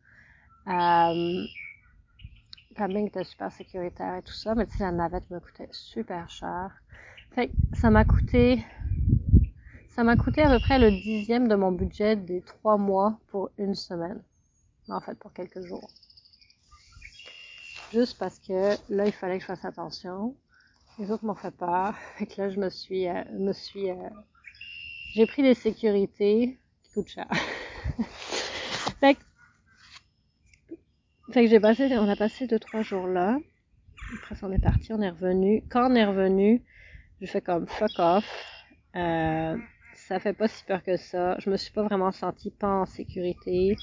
Euh, 0.67 1.47
camping 2.75 3.07
était 3.07 3.23
super 3.23 3.51
sécuritaire 3.51 4.15
et 4.17 4.21
tout 4.21 4.33
ça, 4.33 4.53
mais 4.53 4.65
tu 4.65 4.77
sais, 4.77 4.83
la 4.83 4.91
navette 4.91 5.29
me 5.29 5.39
coûtait 5.39 5.69
super 5.71 6.29
cher. 6.29 6.71
Fait 7.33 7.47
que 7.47 7.53
ça 7.73 7.89
m'a 7.89 8.03
coûté, 8.03 8.65
ça 9.87 10.03
m'a 10.03 10.17
coûté 10.17 10.41
à 10.43 10.49
peu 10.49 10.59
près 10.59 10.77
le 10.77 10.91
dixième 10.91 11.47
de 11.47 11.55
mon 11.55 11.71
budget 11.71 12.17
des 12.17 12.41
trois 12.41 12.77
mois 12.77 13.17
pour 13.29 13.49
une 13.57 13.75
semaine. 13.75 14.21
En 14.89 14.99
fait, 14.99 15.15
pour 15.15 15.31
quelques 15.31 15.63
jours 15.65 15.89
juste 17.91 18.17
parce 18.17 18.39
que 18.39 18.77
là, 18.89 19.05
il 19.05 19.11
fallait 19.11 19.37
que 19.37 19.41
je 19.41 19.47
fasse 19.47 19.65
attention. 19.65 20.35
Les 21.01 21.09
autres 21.09 21.25
m'ont 21.25 21.33
fait 21.33 21.49
peur. 21.49 21.95
Fait 22.15 22.27
que 22.27 22.39
là, 22.39 22.49
je 22.51 22.59
me 22.59 22.69
suis, 22.69 23.07
euh, 23.09 23.23
euh, 23.23 24.09
j'ai 25.15 25.25
pris 25.25 25.41
des 25.41 25.55
sécurités 25.55 26.59
qui 26.83 26.91
coûtent 26.93 27.07
cher. 27.07 27.27
fait 28.99 29.15
que, 29.15 29.21
fait 31.31 31.43
que 31.43 31.49
j'ai 31.49 31.59
passé, 31.59 31.89
on 31.97 32.07
a 32.07 32.15
passé 32.15 32.45
deux, 32.45 32.59
trois 32.59 32.83
jours 32.83 33.07
là. 33.07 33.39
Après, 34.13 34.35
on 34.43 34.51
est 34.51 34.61
parti, 34.61 34.93
on 34.93 35.01
est 35.01 35.09
revenu. 35.09 35.63
Quand 35.71 35.91
on 35.91 35.95
est 35.95 36.05
revenu, 36.05 36.63
je 37.19 37.25
fais 37.25 37.41
comme 37.41 37.65
fuck 37.65 37.97
off. 37.97 38.63
Euh, 38.95 39.57
ça 39.95 40.19
fait 40.19 40.33
pas 40.33 40.47
si 40.47 40.63
peur 40.65 40.83
que 40.83 40.97
ça. 40.97 41.35
Je 41.39 41.49
me 41.49 41.57
suis 41.57 41.71
pas 41.71 41.81
vraiment 41.81 42.11
sentie 42.11 42.51
pas 42.51 42.81
en 42.81 42.85
sécurité. 42.85 43.75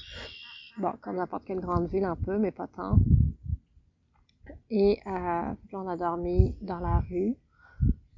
Bon, 0.77 0.93
comme 1.01 1.17
n'importe 1.17 1.43
quelle 1.43 1.59
grande 1.59 1.89
ville 1.89 2.05
un 2.05 2.15
peu, 2.15 2.37
mais 2.37 2.51
pas 2.51 2.67
tant. 2.67 2.97
Et 4.71 4.99
euh, 5.07 5.53
on 5.73 5.87
a 5.87 5.97
dormi 5.97 6.55
dans 6.61 6.79
la 6.79 6.99
rue, 7.09 7.35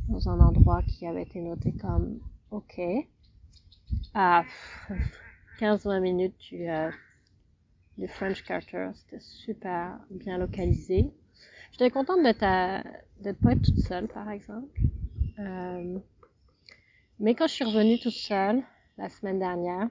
dans 0.10 0.29
un 0.29 0.39
endroit 0.41 0.81
qui 0.84 1.08
avait 1.08 1.24
été 1.24 1.39
noté 1.39 1.74
comme 1.74 2.20
OK. 2.51 2.81
À 4.13 4.43
15-20 5.60 6.01
minutes 6.01 6.38
du, 6.50 6.70
euh, 6.70 6.91
du 7.98 8.08
French 8.10 8.43
Carter, 8.43 8.89
c'était 8.96 9.22
super 9.22 9.98
bien 10.10 10.38
localisé. 10.38 11.10
J'étais 11.72 11.89
contente 11.89 12.22
d'être 12.24 12.84
d'être 13.22 13.39
pas 13.39 13.53
être 13.53 13.62
toute 13.62 13.77
seule, 13.77 14.08
par 14.08 14.29
exemple. 14.29 14.81
Euh, 15.39 16.00
mais 17.20 17.36
quand 17.36 17.48
je 17.48 17.53
suis 17.53 17.65
revenue 17.65 17.98
toute 18.00 18.12
seule 18.12 18.62
la 18.98 19.08
semaine 19.10 19.39
dernière, 19.39 19.88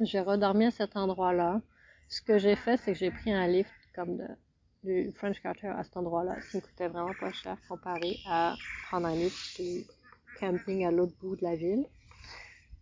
j'ai 0.00 0.20
redormi 0.20 0.66
à 0.66 0.70
cet 0.70 0.96
endroit-là. 0.96 1.62
Ce 2.08 2.20
que 2.20 2.36
j'ai 2.36 2.56
fait, 2.56 2.76
c'est 2.76 2.92
que 2.92 2.98
j'ai 2.98 3.10
pris 3.10 3.32
un 3.32 3.46
lift 3.46 3.72
comme 3.94 4.18
de 4.18 4.26
du 4.82 5.12
French 5.14 5.40
Carter 5.40 5.68
à 5.68 5.84
cet 5.84 5.96
endroit-là, 5.96 6.40
ça 6.40 6.58
me 6.58 6.62
coûtait 6.62 6.88
vraiment 6.88 7.14
pas 7.20 7.32
cher 7.32 7.56
comparé 7.68 8.18
à 8.26 8.54
prendre 8.88 9.06
un 9.06 9.14
lift 9.14 9.60
du 9.60 9.84
camping 10.38 10.84
à 10.84 10.90
l'autre 10.90 11.14
bout 11.20 11.36
de 11.36 11.44
la 11.44 11.54
ville. 11.54 11.86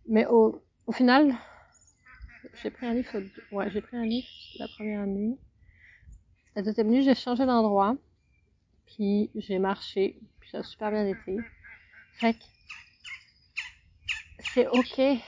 Mais 0.07 0.25
au, 0.25 0.61
au 0.87 0.91
final, 0.91 1.35
j'ai 2.61 2.71
pris 2.71 2.87
un 2.87 2.93
livre, 2.93 3.21
ouais, 3.51 3.69
j'ai 3.69 3.81
pris 3.81 3.97
un 3.97 4.05
livre 4.05 4.27
la 4.57 4.67
première 4.67 5.05
nuit. 5.05 5.37
La 6.55 6.61
deuxième 6.61 6.89
nuit, 6.89 7.03
j'ai 7.03 7.15
changé 7.15 7.45
d'endroit, 7.45 7.95
puis 8.85 9.29
j'ai 9.35 9.59
marché, 9.59 10.19
puis 10.39 10.49
ça 10.49 10.59
a 10.59 10.63
super 10.63 10.91
bien 10.91 11.07
été. 11.07 11.37
Fait 12.15 12.33
que 12.33 12.43
c'est 14.53 14.67
ok 14.67 15.21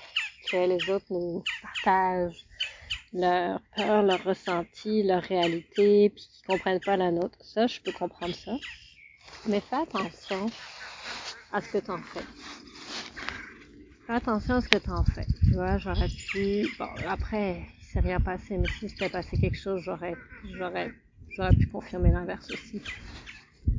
que 0.51 0.67
les 0.67 0.89
autres 0.89 1.05
nous 1.09 1.43
partagent 1.61 2.45
leur 3.13 3.61
peur, 3.75 4.03
leur 4.03 4.23
ressenti, 4.23 5.03
leur 5.03 5.23
réalité, 5.23 6.09
puis 6.09 6.27
qu'ils 6.31 6.45
comprennent 6.45 6.81
pas 6.81 6.97
la 6.97 7.11
nôtre. 7.11 7.37
Ça, 7.41 7.67
je 7.67 7.79
peux 7.81 7.91
comprendre 7.93 8.35
ça. 8.35 8.59
Mais 9.45 9.61
fais 9.61 9.77
attention 9.77 10.53
à 11.51 11.61
ce 11.61 11.69
que 11.69 11.77
tu 11.77 11.91
en 11.91 12.01
fais. 12.01 12.27
Fais 14.05 14.13
attention 14.13 14.55
à 14.55 14.61
ce 14.61 14.69
que 14.69 14.77
tu 14.77 14.89
en 14.91 15.03
fais. 15.03 15.29
Tu 15.41 15.53
vois, 15.55 15.77
j'aurais 15.77 16.09
pu. 16.09 16.75
Bon, 16.77 16.85
après, 17.07 17.63
il 17.79 17.83
s'est 17.83 17.99
rien 17.99 18.19
passé, 18.19 18.57
mais 18.57 18.67
si 18.67 18.89
c'était 18.89 19.09
passé 19.09 19.37
quelque 19.37 19.57
chose, 19.57 19.81
j'aurais, 19.81 20.17
j'aurais, 20.43 20.93
j'aurais 21.31 21.53
pu 21.53 21.67
confirmer 21.67 22.11
l'inverse 22.11 22.51
aussi. 22.51 22.85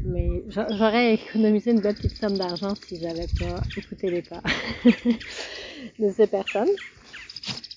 Mais 0.05 0.45
j'aurais 0.49 1.15
économisé 1.15 1.71
une 1.73 1.81
belle 1.81 1.97
petite 1.97 2.17
somme 2.17 2.37
d'argent 2.39 2.75
si 2.75 2.99
j'avais 2.99 3.29
pas 3.29 3.67
écouté 3.77 4.11
les 4.11 4.23
pas 4.23 4.43
de 5.99 6.11
ces 6.11 6.27
personnes. 6.27 6.69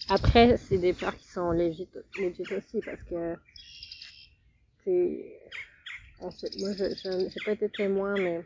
Après, 0.09 0.57
c'est 0.57 0.77
des 0.77 0.93
peurs 0.93 1.17
qui 1.17 1.27
sont 1.27 1.51
légites, 1.51 1.97
aussi 2.17 2.81
parce 2.86 3.03
que. 3.03 3.36
Moi, 6.19 6.31
je 6.74 7.17
n'ai 7.17 7.45
pas 7.45 7.51
été 7.51 7.69
témoin, 7.69 8.15
mais 8.15 8.45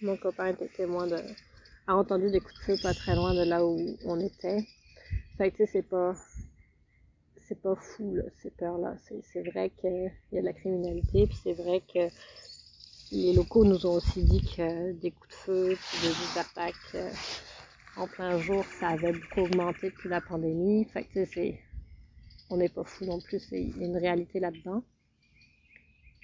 mon 0.00 0.16
copain 0.16 0.48
était 0.48 0.68
témoin 0.68 1.06
de. 1.06 1.16
a 1.86 1.94
entendu 1.94 2.30
des 2.30 2.40
coups 2.40 2.54
de 2.54 2.60
feu 2.60 2.76
pas 2.82 2.92
très 2.92 3.14
loin 3.14 3.34
de 3.34 3.44
là 3.44 3.64
où 3.64 3.96
on 4.04 4.18
était. 4.18 4.66
Fait 5.38 5.52
que, 5.52 5.64
c'est 5.66 5.88
pas. 5.88 6.14
C'est 7.46 7.60
pas 7.60 7.76
fou, 7.76 8.18
ces 8.42 8.50
peurs-là. 8.50 8.96
C'est 9.32 9.42
vrai 9.50 9.70
qu'il 9.70 10.10
y 10.32 10.38
a 10.38 10.40
de 10.40 10.46
la 10.46 10.52
criminalité, 10.52 11.26
puis 11.26 11.38
c'est 11.42 11.52
vrai 11.52 11.82
que 11.92 12.08
les 13.12 13.34
locaux 13.34 13.64
nous 13.64 13.86
ont 13.86 13.94
aussi 13.94 14.22
dit 14.22 14.42
que 14.42 14.92
des 14.92 15.10
coups 15.10 15.28
de 15.28 15.34
feu, 15.34 15.68
des 16.02 16.40
attaques. 16.40 16.96
En 17.96 18.06
plein 18.06 18.38
jour, 18.38 18.64
ça 18.80 18.88
avait 18.88 19.12
beaucoup 19.12 19.42
augmenté 19.42 19.90
depuis 19.90 20.08
la 20.08 20.20
pandémie. 20.20 20.84
Fait 20.86 21.04
que, 21.04 21.24
c'est, 21.26 21.60
on 22.48 22.56
n'est 22.56 22.68
pas 22.68 22.84
fou 22.84 23.04
non 23.04 23.20
plus, 23.20 23.38
c'est 23.38 23.62
une 23.62 23.96
réalité 23.96 24.40
là-dedans. 24.40 24.82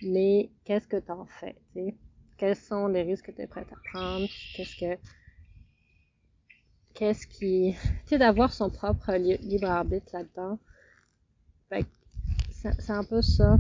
Mais 0.03 0.51
qu'est-ce 0.65 0.89
que 0.89 0.97
tu 0.97 1.11
en 1.11 1.27
fais, 1.27 1.57
sais? 1.75 1.95
Quels 2.37 2.57
sont 2.57 2.87
les 2.87 3.03
risques 3.03 3.27
que 3.27 3.33
tu 3.33 3.43
es 3.43 3.47
prête 3.47 3.67
à 3.73 3.91
prendre? 3.91 4.29
Qu'est-ce 4.55 4.77
que, 4.77 4.99
qu'est-ce 6.95 7.27
qui, 7.27 7.77
tu 7.83 8.09
sais, 8.09 8.19
d'avoir 8.19 8.53
son 8.53 8.71
propre 8.71 9.13
libre 9.13 9.69
arbitre 9.69 10.11
là-dedans. 10.13 10.59
Fait 11.69 11.83
que, 11.83 11.89
c'est 12.51 12.91
un 12.91 13.05
peu 13.05 13.23
ça, 13.23 13.57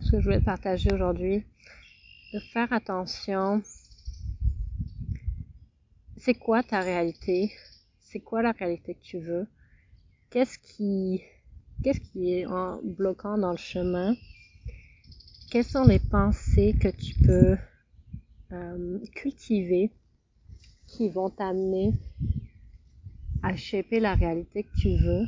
ce 0.00 0.12
que 0.12 0.20
je 0.20 0.24
voulais 0.24 0.40
partager 0.40 0.92
aujourd'hui. 0.92 1.44
De 2.32 2.38
faire 2.38 2.72
attention 2.72 3.62
c'est 6.20 6.34
quoi 6.34 6.62
ta 6.62 6.80
réalité? 6.82 7.50
C'est 7.98 8.20
quoi 8.20 8.42
la 8.42 8.52
réalité 8.52 8.94
que 8.94 9.02
tu 9.02 9.18
veux? 9.18 9.46
Qu'est-ce 10.28 10.58
qui, 10.58 11.22
qu'est-ce 11.82 12.00
qui 12.00 12.34
est 12.34 12.46
en 12.46 12.78
bloquant 12.82 13.38
dans 13.38 13.52
le 13.52 13.56
chemin? 13.56 14.16
Quelles 15.48 15.64
sont 15.64 15.84
les 15.84 15.98
pensées 15.98 16.76
que 16.78 16.88
tu 16.88 17.14
peux 17.24 17.56
euh, 18.52 18.98
cultiver 19.14 19.90
qui 20.86 21.08
vont 21.08 21.30
t'amener 21.30 21.94
à 23.42 23.56
shaper 23.56 23.98
la 23.98 24.14
réalité 24.14 24.64
que 24.64 24.76
tu 24.76 24.96
veux? 24.96 25.26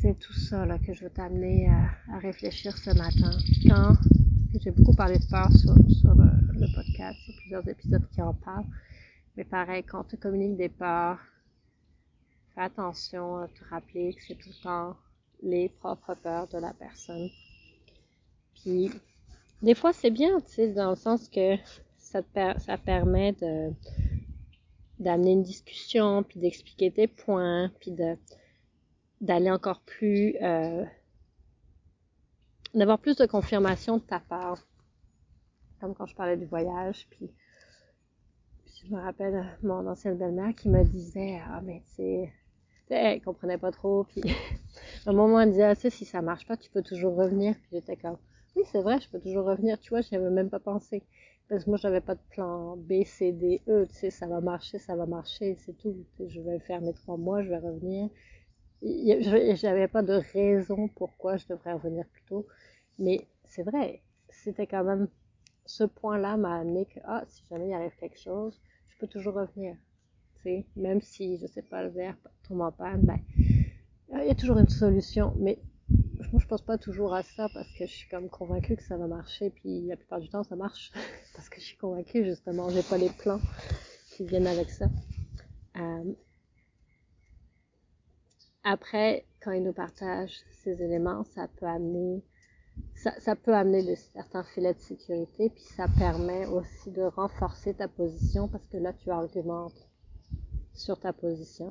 C'est 0.00 0.18
tout 0.18 0.32
ça 0.32 0.64
là, 0.64 0.78
que 0.78 0.94
je 0.94 1.04
veux 1.04 1.10
t'amener 1.10 1.68
à, 1.68 2.18
réfléchir 2.18 2.78
ce 2.78 2.90
matin. 2.90 3.36
Quand 3.66 3.96
j'ai 4.60 4.70
beaucoup 4.70 4.94
parlé 4.94 5.18
de 5.18 5.24
peur 5.24 5.50
sur, 5.56 5.74
sur 5.90 6.14
le, 6.14 6.33
le, 6.58 6.68
podcast, 6.68 7.18
a 7.28 7.32
plusieurs 7.32 7.66
épisodes 7.68 8.08
qui 8.10 8.22
en 8.22 8.34
parlent. 8.34 8.64
Mais 9.36 9.44
pareil, 9.44 9.82
quand 9.82 10.04
tu 10.04 10.16
communiques 10.16 10.56
des 10.56 10.68
peurs, 10.68 11.18
fais 12.54 12.62
attention 12.62 13.38
à 13.38 13.48
te 13.48 13.64
rappeler 13.68 14.14
que 14.14 14.22
c'est 14.22 14.36
tout 14.36 14.50
le 14.50 14.62
temps 14.62 14.96
les 15.42 15.68
propres 15.68 16.14
peurs 16.14 16.46
de 16.48 16.58
la 16.58 16.72
personne. 16.72 17.30
Puis, 18.54 18.90
des 19.62 19.74
fois, 19.74 19.92
c'est 19.92 20.10
bien, 20.10 20.40
tu 20.40 20.52
sais, 20.52 20.68
dans 20.68 20.90
le 20.90 20.96
sens 20.96 21.28
que 21.28 21.56
ça, 21.98 22.22
te 22.22 22.76
permet 22.84 23.32
de 23.32 23.72
d'amener 25.00 25.32
une 25.32 25.42
discussion, 25.42 26.22
puis 26.22 26.38
d'expliquer 26.38 26.92
tes 26.92 27.08
points, 27.08 27.68
puis 27.80 27.92
d'aller 29.20 29.50
encore 29.50 29.80
plus 29.80 30.36
euh, 30.40 30.84
d'avoir 32.74 32.98
plus 32.98 33.16
de 33.16 33.26
confirmation 33.26 33.96
de 33.96 34.02
ta 34.02 34.20
part. 34.20 34.58
Quand 35.92 36.06
je 36.06 36.14
parlais 36.14 36.36
du 36.36 36.46
voyage, 36.46 37.06
puis, 37.10 37.30
je 38.84 38.94
me 38.94 39.00
rappelle 39.00 39.44
mon 39.62 39.86
ancienne 39.86 40.16
belle-mère 40.16 40.54
qui 40.54 40.68
me 40.68 40.82
disait 40.84 41.40
ah 41.46 41.60
mais 41.62 41.82
tu 41.96 42.30
elle 42.90 43.20
comprenait 43.22 43.58
pas 43.58 43.72
trop, 43.72 44.04
puis 44.04 44.22
à 45.06 45.10
un 45.10 45.12
moment 45.12 45.40
elle 45.40 45.50
disait 45.50 45.64
ah, 45.64 45.74
si 45.74 46.04
ça 46.04 46.22
marche 46.22 46.46
pas 46.46 46.56
tu 46.56 46.70
peux 46.70 46.82
toujours 46.82 47.16
revenir, 47.16 47.54
puis 47.56 47.68
j'étais 47.72 47.96
comme 47.96 48.18
oui 48.56 48.62
c'est 48.70 48.82
vrai 48.82 49.00
je 49.00 49.08
peux 49.10 49.20
toujours 49.20 49.46
revenir, 49.46 49.78
tu 49.80 49.90
vois 49.90 50.00
j'y 50.02 50.14
avais 50.16 50.30
même 50.30 50.50
pas 50.50 50.60
pensé 50.60 51.02
parce 51.48 51.64
que 51.64 51.70
moi 51.70 51.78
j'avais 51.78 52.00
pas 52.00 52.14
de 52.14 52.20
plan 52.30 52.76
B 52.76 53.04
C 53.04 53.32
D 53.32 53.62
E, 53.68 53.86
tu 53.86 53.94
sais 53.94 54.10
ça 54.10 54.26
va 54.26 54.40
marcher 54.40 54.78
ça 54.78 54.96
va 54.96 55.06
marcher 55.06 55.56
c'est 55.56 55.76
tout, 55.78 55.94
je 56.18 56.40
vais 56.40 56.58
faire 56.60 56.80
mes 56.80 56.92
trois 56.94 57.16
mois 57.16 57.42
je 57.42 57.48
vais 57.50 57.58
revenir. 57.58 58.08
J'avais 59.56 59.88
pas 59.88 60.02
de 60.02 60.14
raison 60.32 60.88
pourquoi 60.88 61.36
je 61.38 61.46
devrais 61.46 61.72
revenir 61.72 62.06
plus 62.06 62.22
tôt. 62.24 62.46
Mais 62.98 63.26
c'est 63.48 63.62
vrai, 63.62 64.02
c'était 64.28 64.66
quand 64.66 64.84
même 64.84 65.08
ce 65.66 65.84
point-là 65.84 66.36
m'a 66.36 66.60
amené 66.60 66.86
que 66.86 67.00
ah, 67.04 67.24
si 67.28 67.42
jamais 67.48 67.68
il 67.68 67.74
arrive 67.74 67.94
quelque 67.98 68.18
chose, 68.18 68.60
je 68.88 68.98
peux 68.98 69.06
toujours 69.06 69.34
revenir. 69.34 69.76
Tu 70.36 70.42
sais, 70.42 70.66
même 70.76 71.00
si 71.00 71.38
je 71.38 71.46
sais 71.46 71.62
pas 71.62 71.82
le 71.82 71.90
verre 71.90 72.16
tombe 72.46 72.60
en 72.60 72.72
panne, 72.72 73.02
ben 73.02 73.18
il 74.08 74.26
y 74.26 74.30
a 74.30 74.34
toujours 74.34 74.58
une 74.58 74.68
solution. 74.68 75.34
Mais 75.38 75.58
moi 76.32 76.40
je 76.40 76.46
pense 76.46 76.62
pas 76.62 76.78
toujours 76.78 77.14
à 77.14 77.22
ça 77.22 77.48
parce 77.52 77.70
que 77.78 77.86
je 77.86 77.92
suis 77.92 78.08
comme 78.08 78.28
convaincue 78.28 78.76
que 78.76 78.82
ça 78.82 78.96
va 78.96 79.06
marcher, 79.06 79.50
puis 79.50 79.86
la 79.86 79.96
plupart 79.96 80.20
du 80.20 80.28
temps 80.28 80.42
ça 80.44 80.56
marche 80.56 80.92
parce 81.34 81.48
que 81.48 81.60
je 81.60 81.66
suis 81.66 81.76
convaincue 81.76 82.24
justement, 82.24 82.68
j'ai 82.68 82.82
pas 82.82 82.98
les 82.98 83.10
plans 83.10 83.40
qui 84.10 84.24
viennent 84.24 84.46
avec 84.46 84.70
ça. 84.70 84.86
Euh, 85.76 86.14
après, 88.62 89.26
quand 89.40 89.52
il 89.52 89.62
nous 89.62 89.74
partage 89.74 90.40
ces 90.62 90.82
éléments, 90.82 91.24
ça 91.24 91.48
peut 91.48 91.66
amener, 91.66 92.22
ça, 92.94 93.36
peut 93.36 93.54
amener 93.54 93.96
certains 93.96 94.44
filets 94.44 94.74
de 94.74 94.80
sécurité, 94.80 95.50
puis 95.50 95.62
ça 95.62 95.86
permet 95.88 96.46
aussi 96.46 96.90
de 96.90 97.02
renforcer 97.02 97.74
ta 97.74 97.86
position 97.86 98.48
parce 98.48 98.66
que 98.66 98.78
là, 98.78 98.92
tu 98.92 99.10
argumentes 99.10 99.88
sur 100.72 100.98
ta 100.98 101.12
position. 101.12 101.70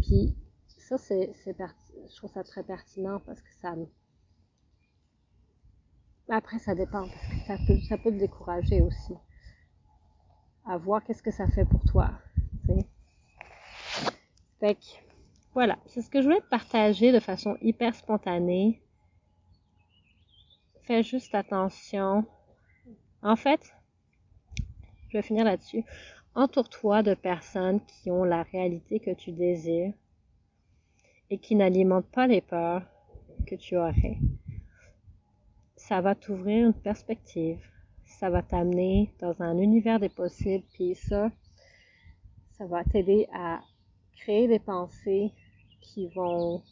Puis 0.00 0.34
ça, 0.78 0.96
c'est, 0.98 1.32
je 1.44 2.16
trouve 2.16 2.30
ça 2.32 2.42
très 2.42 2.62
pertinent 2.62 3.20
parce 3.20 3.42
que 3.42 3.52
ça, 3.60 3.74
après, 6.30 6.58
ça 6.58 6.74
dépend 6.74 7.08
parce 7.08 7.26
que 7.26 7.46
ça 7.46 7.56
peut, 7.66 7.80
ça 7.88 7.98
peut 7.98 8.10
te 8.10 8.18
décourager 8.18 8.82
aussi 8.82 9.14
à 10.66 10.76
voir 10.76 11.02
qu'est-ce 11.02 11.22
que 11.22 11.30
ça 11.30 11.48
fait 11.48 11.64
pour 11.64 11.82
toi. 11.84 12.10
sais. 12.66 12.86
Fait 14.60 14.74
que, 14.74 14.84
voilà, 15.54 15.78
c'est 15.86 16.02
ce 16.02 16.10
que 16.10 16.20
je 16.20 16.26
voulais 16.26 16.42
partager 16.50 17.12
de 17.12 17.20
façon 17.20 17.56
hyper 17.62 17.94
spontanée. 17.94 18.82
Fais 20.88 21.02
juste 21.02 21.34
attention. 21.34 22.24
En 23.20 23.36
fait, 23.36 23.74
je 25.10 25.18
vais 25.18 25.22
finir 25.22 25.44
là-dessus. 25.44 25.84
Entoure-toi 26.34 27.02
de 27.02 27.12
personnes 27.12 27.82
qui 27.84 28.10
ont 28.10 28.24
la 28.24 28.42
réalité 28.44 28.98
que 28.98 29.10
tu 29.10 29.32
désires 29.32 29.92
et 31.28 31.36
qui 31.36 31.56
n'alimentent 31.56 32.10
pas 32.10 32.26
les 32.26 32.40
peurs 32.40 32.84
que 33.46 33.54
tu 33.54 33.76
aurais. 33.76 34.16
Ça 35.76 36.00
va 36.00 36.14
t'ouvrir 36.14 36.68
une 36.68 36.72
perspective. 36.72 37.60
Ça 38.06 38.30
va 38.30 38.40
t'amener 38.40 39.12
dans 39.20 39.42
un 39.42 39.58
univers 39.58 40.00
des 40.00 40.08
possibles. 40.08 40.64
Puis 40.72 40.94
ça, 40.94 41.30
ça 42.52 42.64
va 42.64 42.82
t'aider 42.84 43.28
à 43.34 43.60
créer 44.16 44.48
des 44.48 44.58
pensées 44.58 45.34
qui 45.82 46.08
vont 46.08 46.62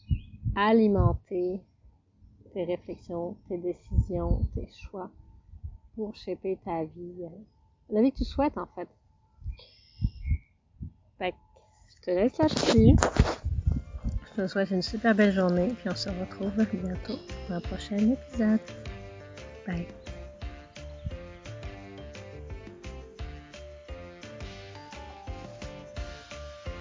alimenter 0.55 1.61
tes 2.57 2.65
réflexions, 2.65 3.37
tes 3.51 3.59
décisions, 3.59 4.41
tes 4.55 4.67
choix 4.89 5.11
pour 5.95 6.17
shaper 6.17 6.57
ta 6.65 6.85
vie, 6.85 7.23
euh, 7.23 7.29
la 7.91 8.01
vie 8.01 8.11
que 8.11 8.17
tu 8.17 8.25
souhaites 8.25 8.57
en 8.57 8.67
fait. 8.75 8.89
Fait 11.19 11.35
je 11.87 12.01
te 12.01 12.11
laisse 12.13 12.39
là-dessus. 12.39 12.97
Je 14.31 14.43
te 14.43 14.47
souhaite 14.47 14.71
une 14.71 14.81
super 14.81 15.15
belle 15.15 15.33
journée, 15.33 15.69
puis 15.69 15.91
on 15.91 15.95
se 15.95 16.09
retrouve 16.09 16.53
bientôt 16.73 17.19
dans 17.51 17.57
un 17.57 17.61
prochain 17.61 17.99
épisode. 17.99 18.61
Bye. 19.67 19.87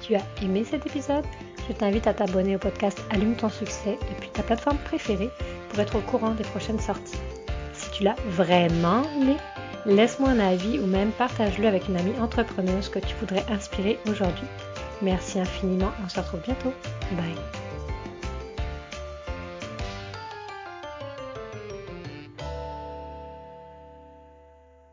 tu 0.02 0.16
as 0.16 0.24
aimé 0.42 0.64
cet 0.64 0.86
épisode, 0.86 1.26
je 1.68 1.74
t'invite 1.74 2.06
à 2.06 2.14
t'abonner 2.14 2.56
au 2.56 2.60
podcast 2.60 3.02
Allume 3.10 3.36
ton 3.36 3.50
succès 3.50 3.98
depuis 4.14 4.30
ta 4.30 4.44
plateforme 4.44 4.78
préférée 4.86 5.32
être 5.80 5.96
au 5.96 6.02
courant 6.02 6.32
des 6.32 6.44
prochaines 6.44 6.80
sorties. 6.80 7.20
Si 7.74 7.92
tu 7.92 8.04
l'as 8.04 8.16
vraiment 8.28 9.04
aimé, 9.22 9.38
laisse-moi 9.86 10.30
un 10.30 10.40
avis 10.40 10.80
ou 10.80 10.86
même 10.86 11.12
partage-le 11.12 11.68
avec 11.68 11.88
une 11.88 11.98
amie 11.98 12.20
entrepreneuse 12.20 12.90
que 12.90 13.00
tu 13.00 13.16
voudrais 13.20 13.46
inspirer 13.50 14.00
aujourd'hui. 14.10 14.48
Merci 15.02 15.40
infiniment, 15.40 15.92
on 16.04 16.10
se 16.10 16.20
retrouve 16.20 16.42
bientôt. 16.42 16.74
Bye. 17.12 17.65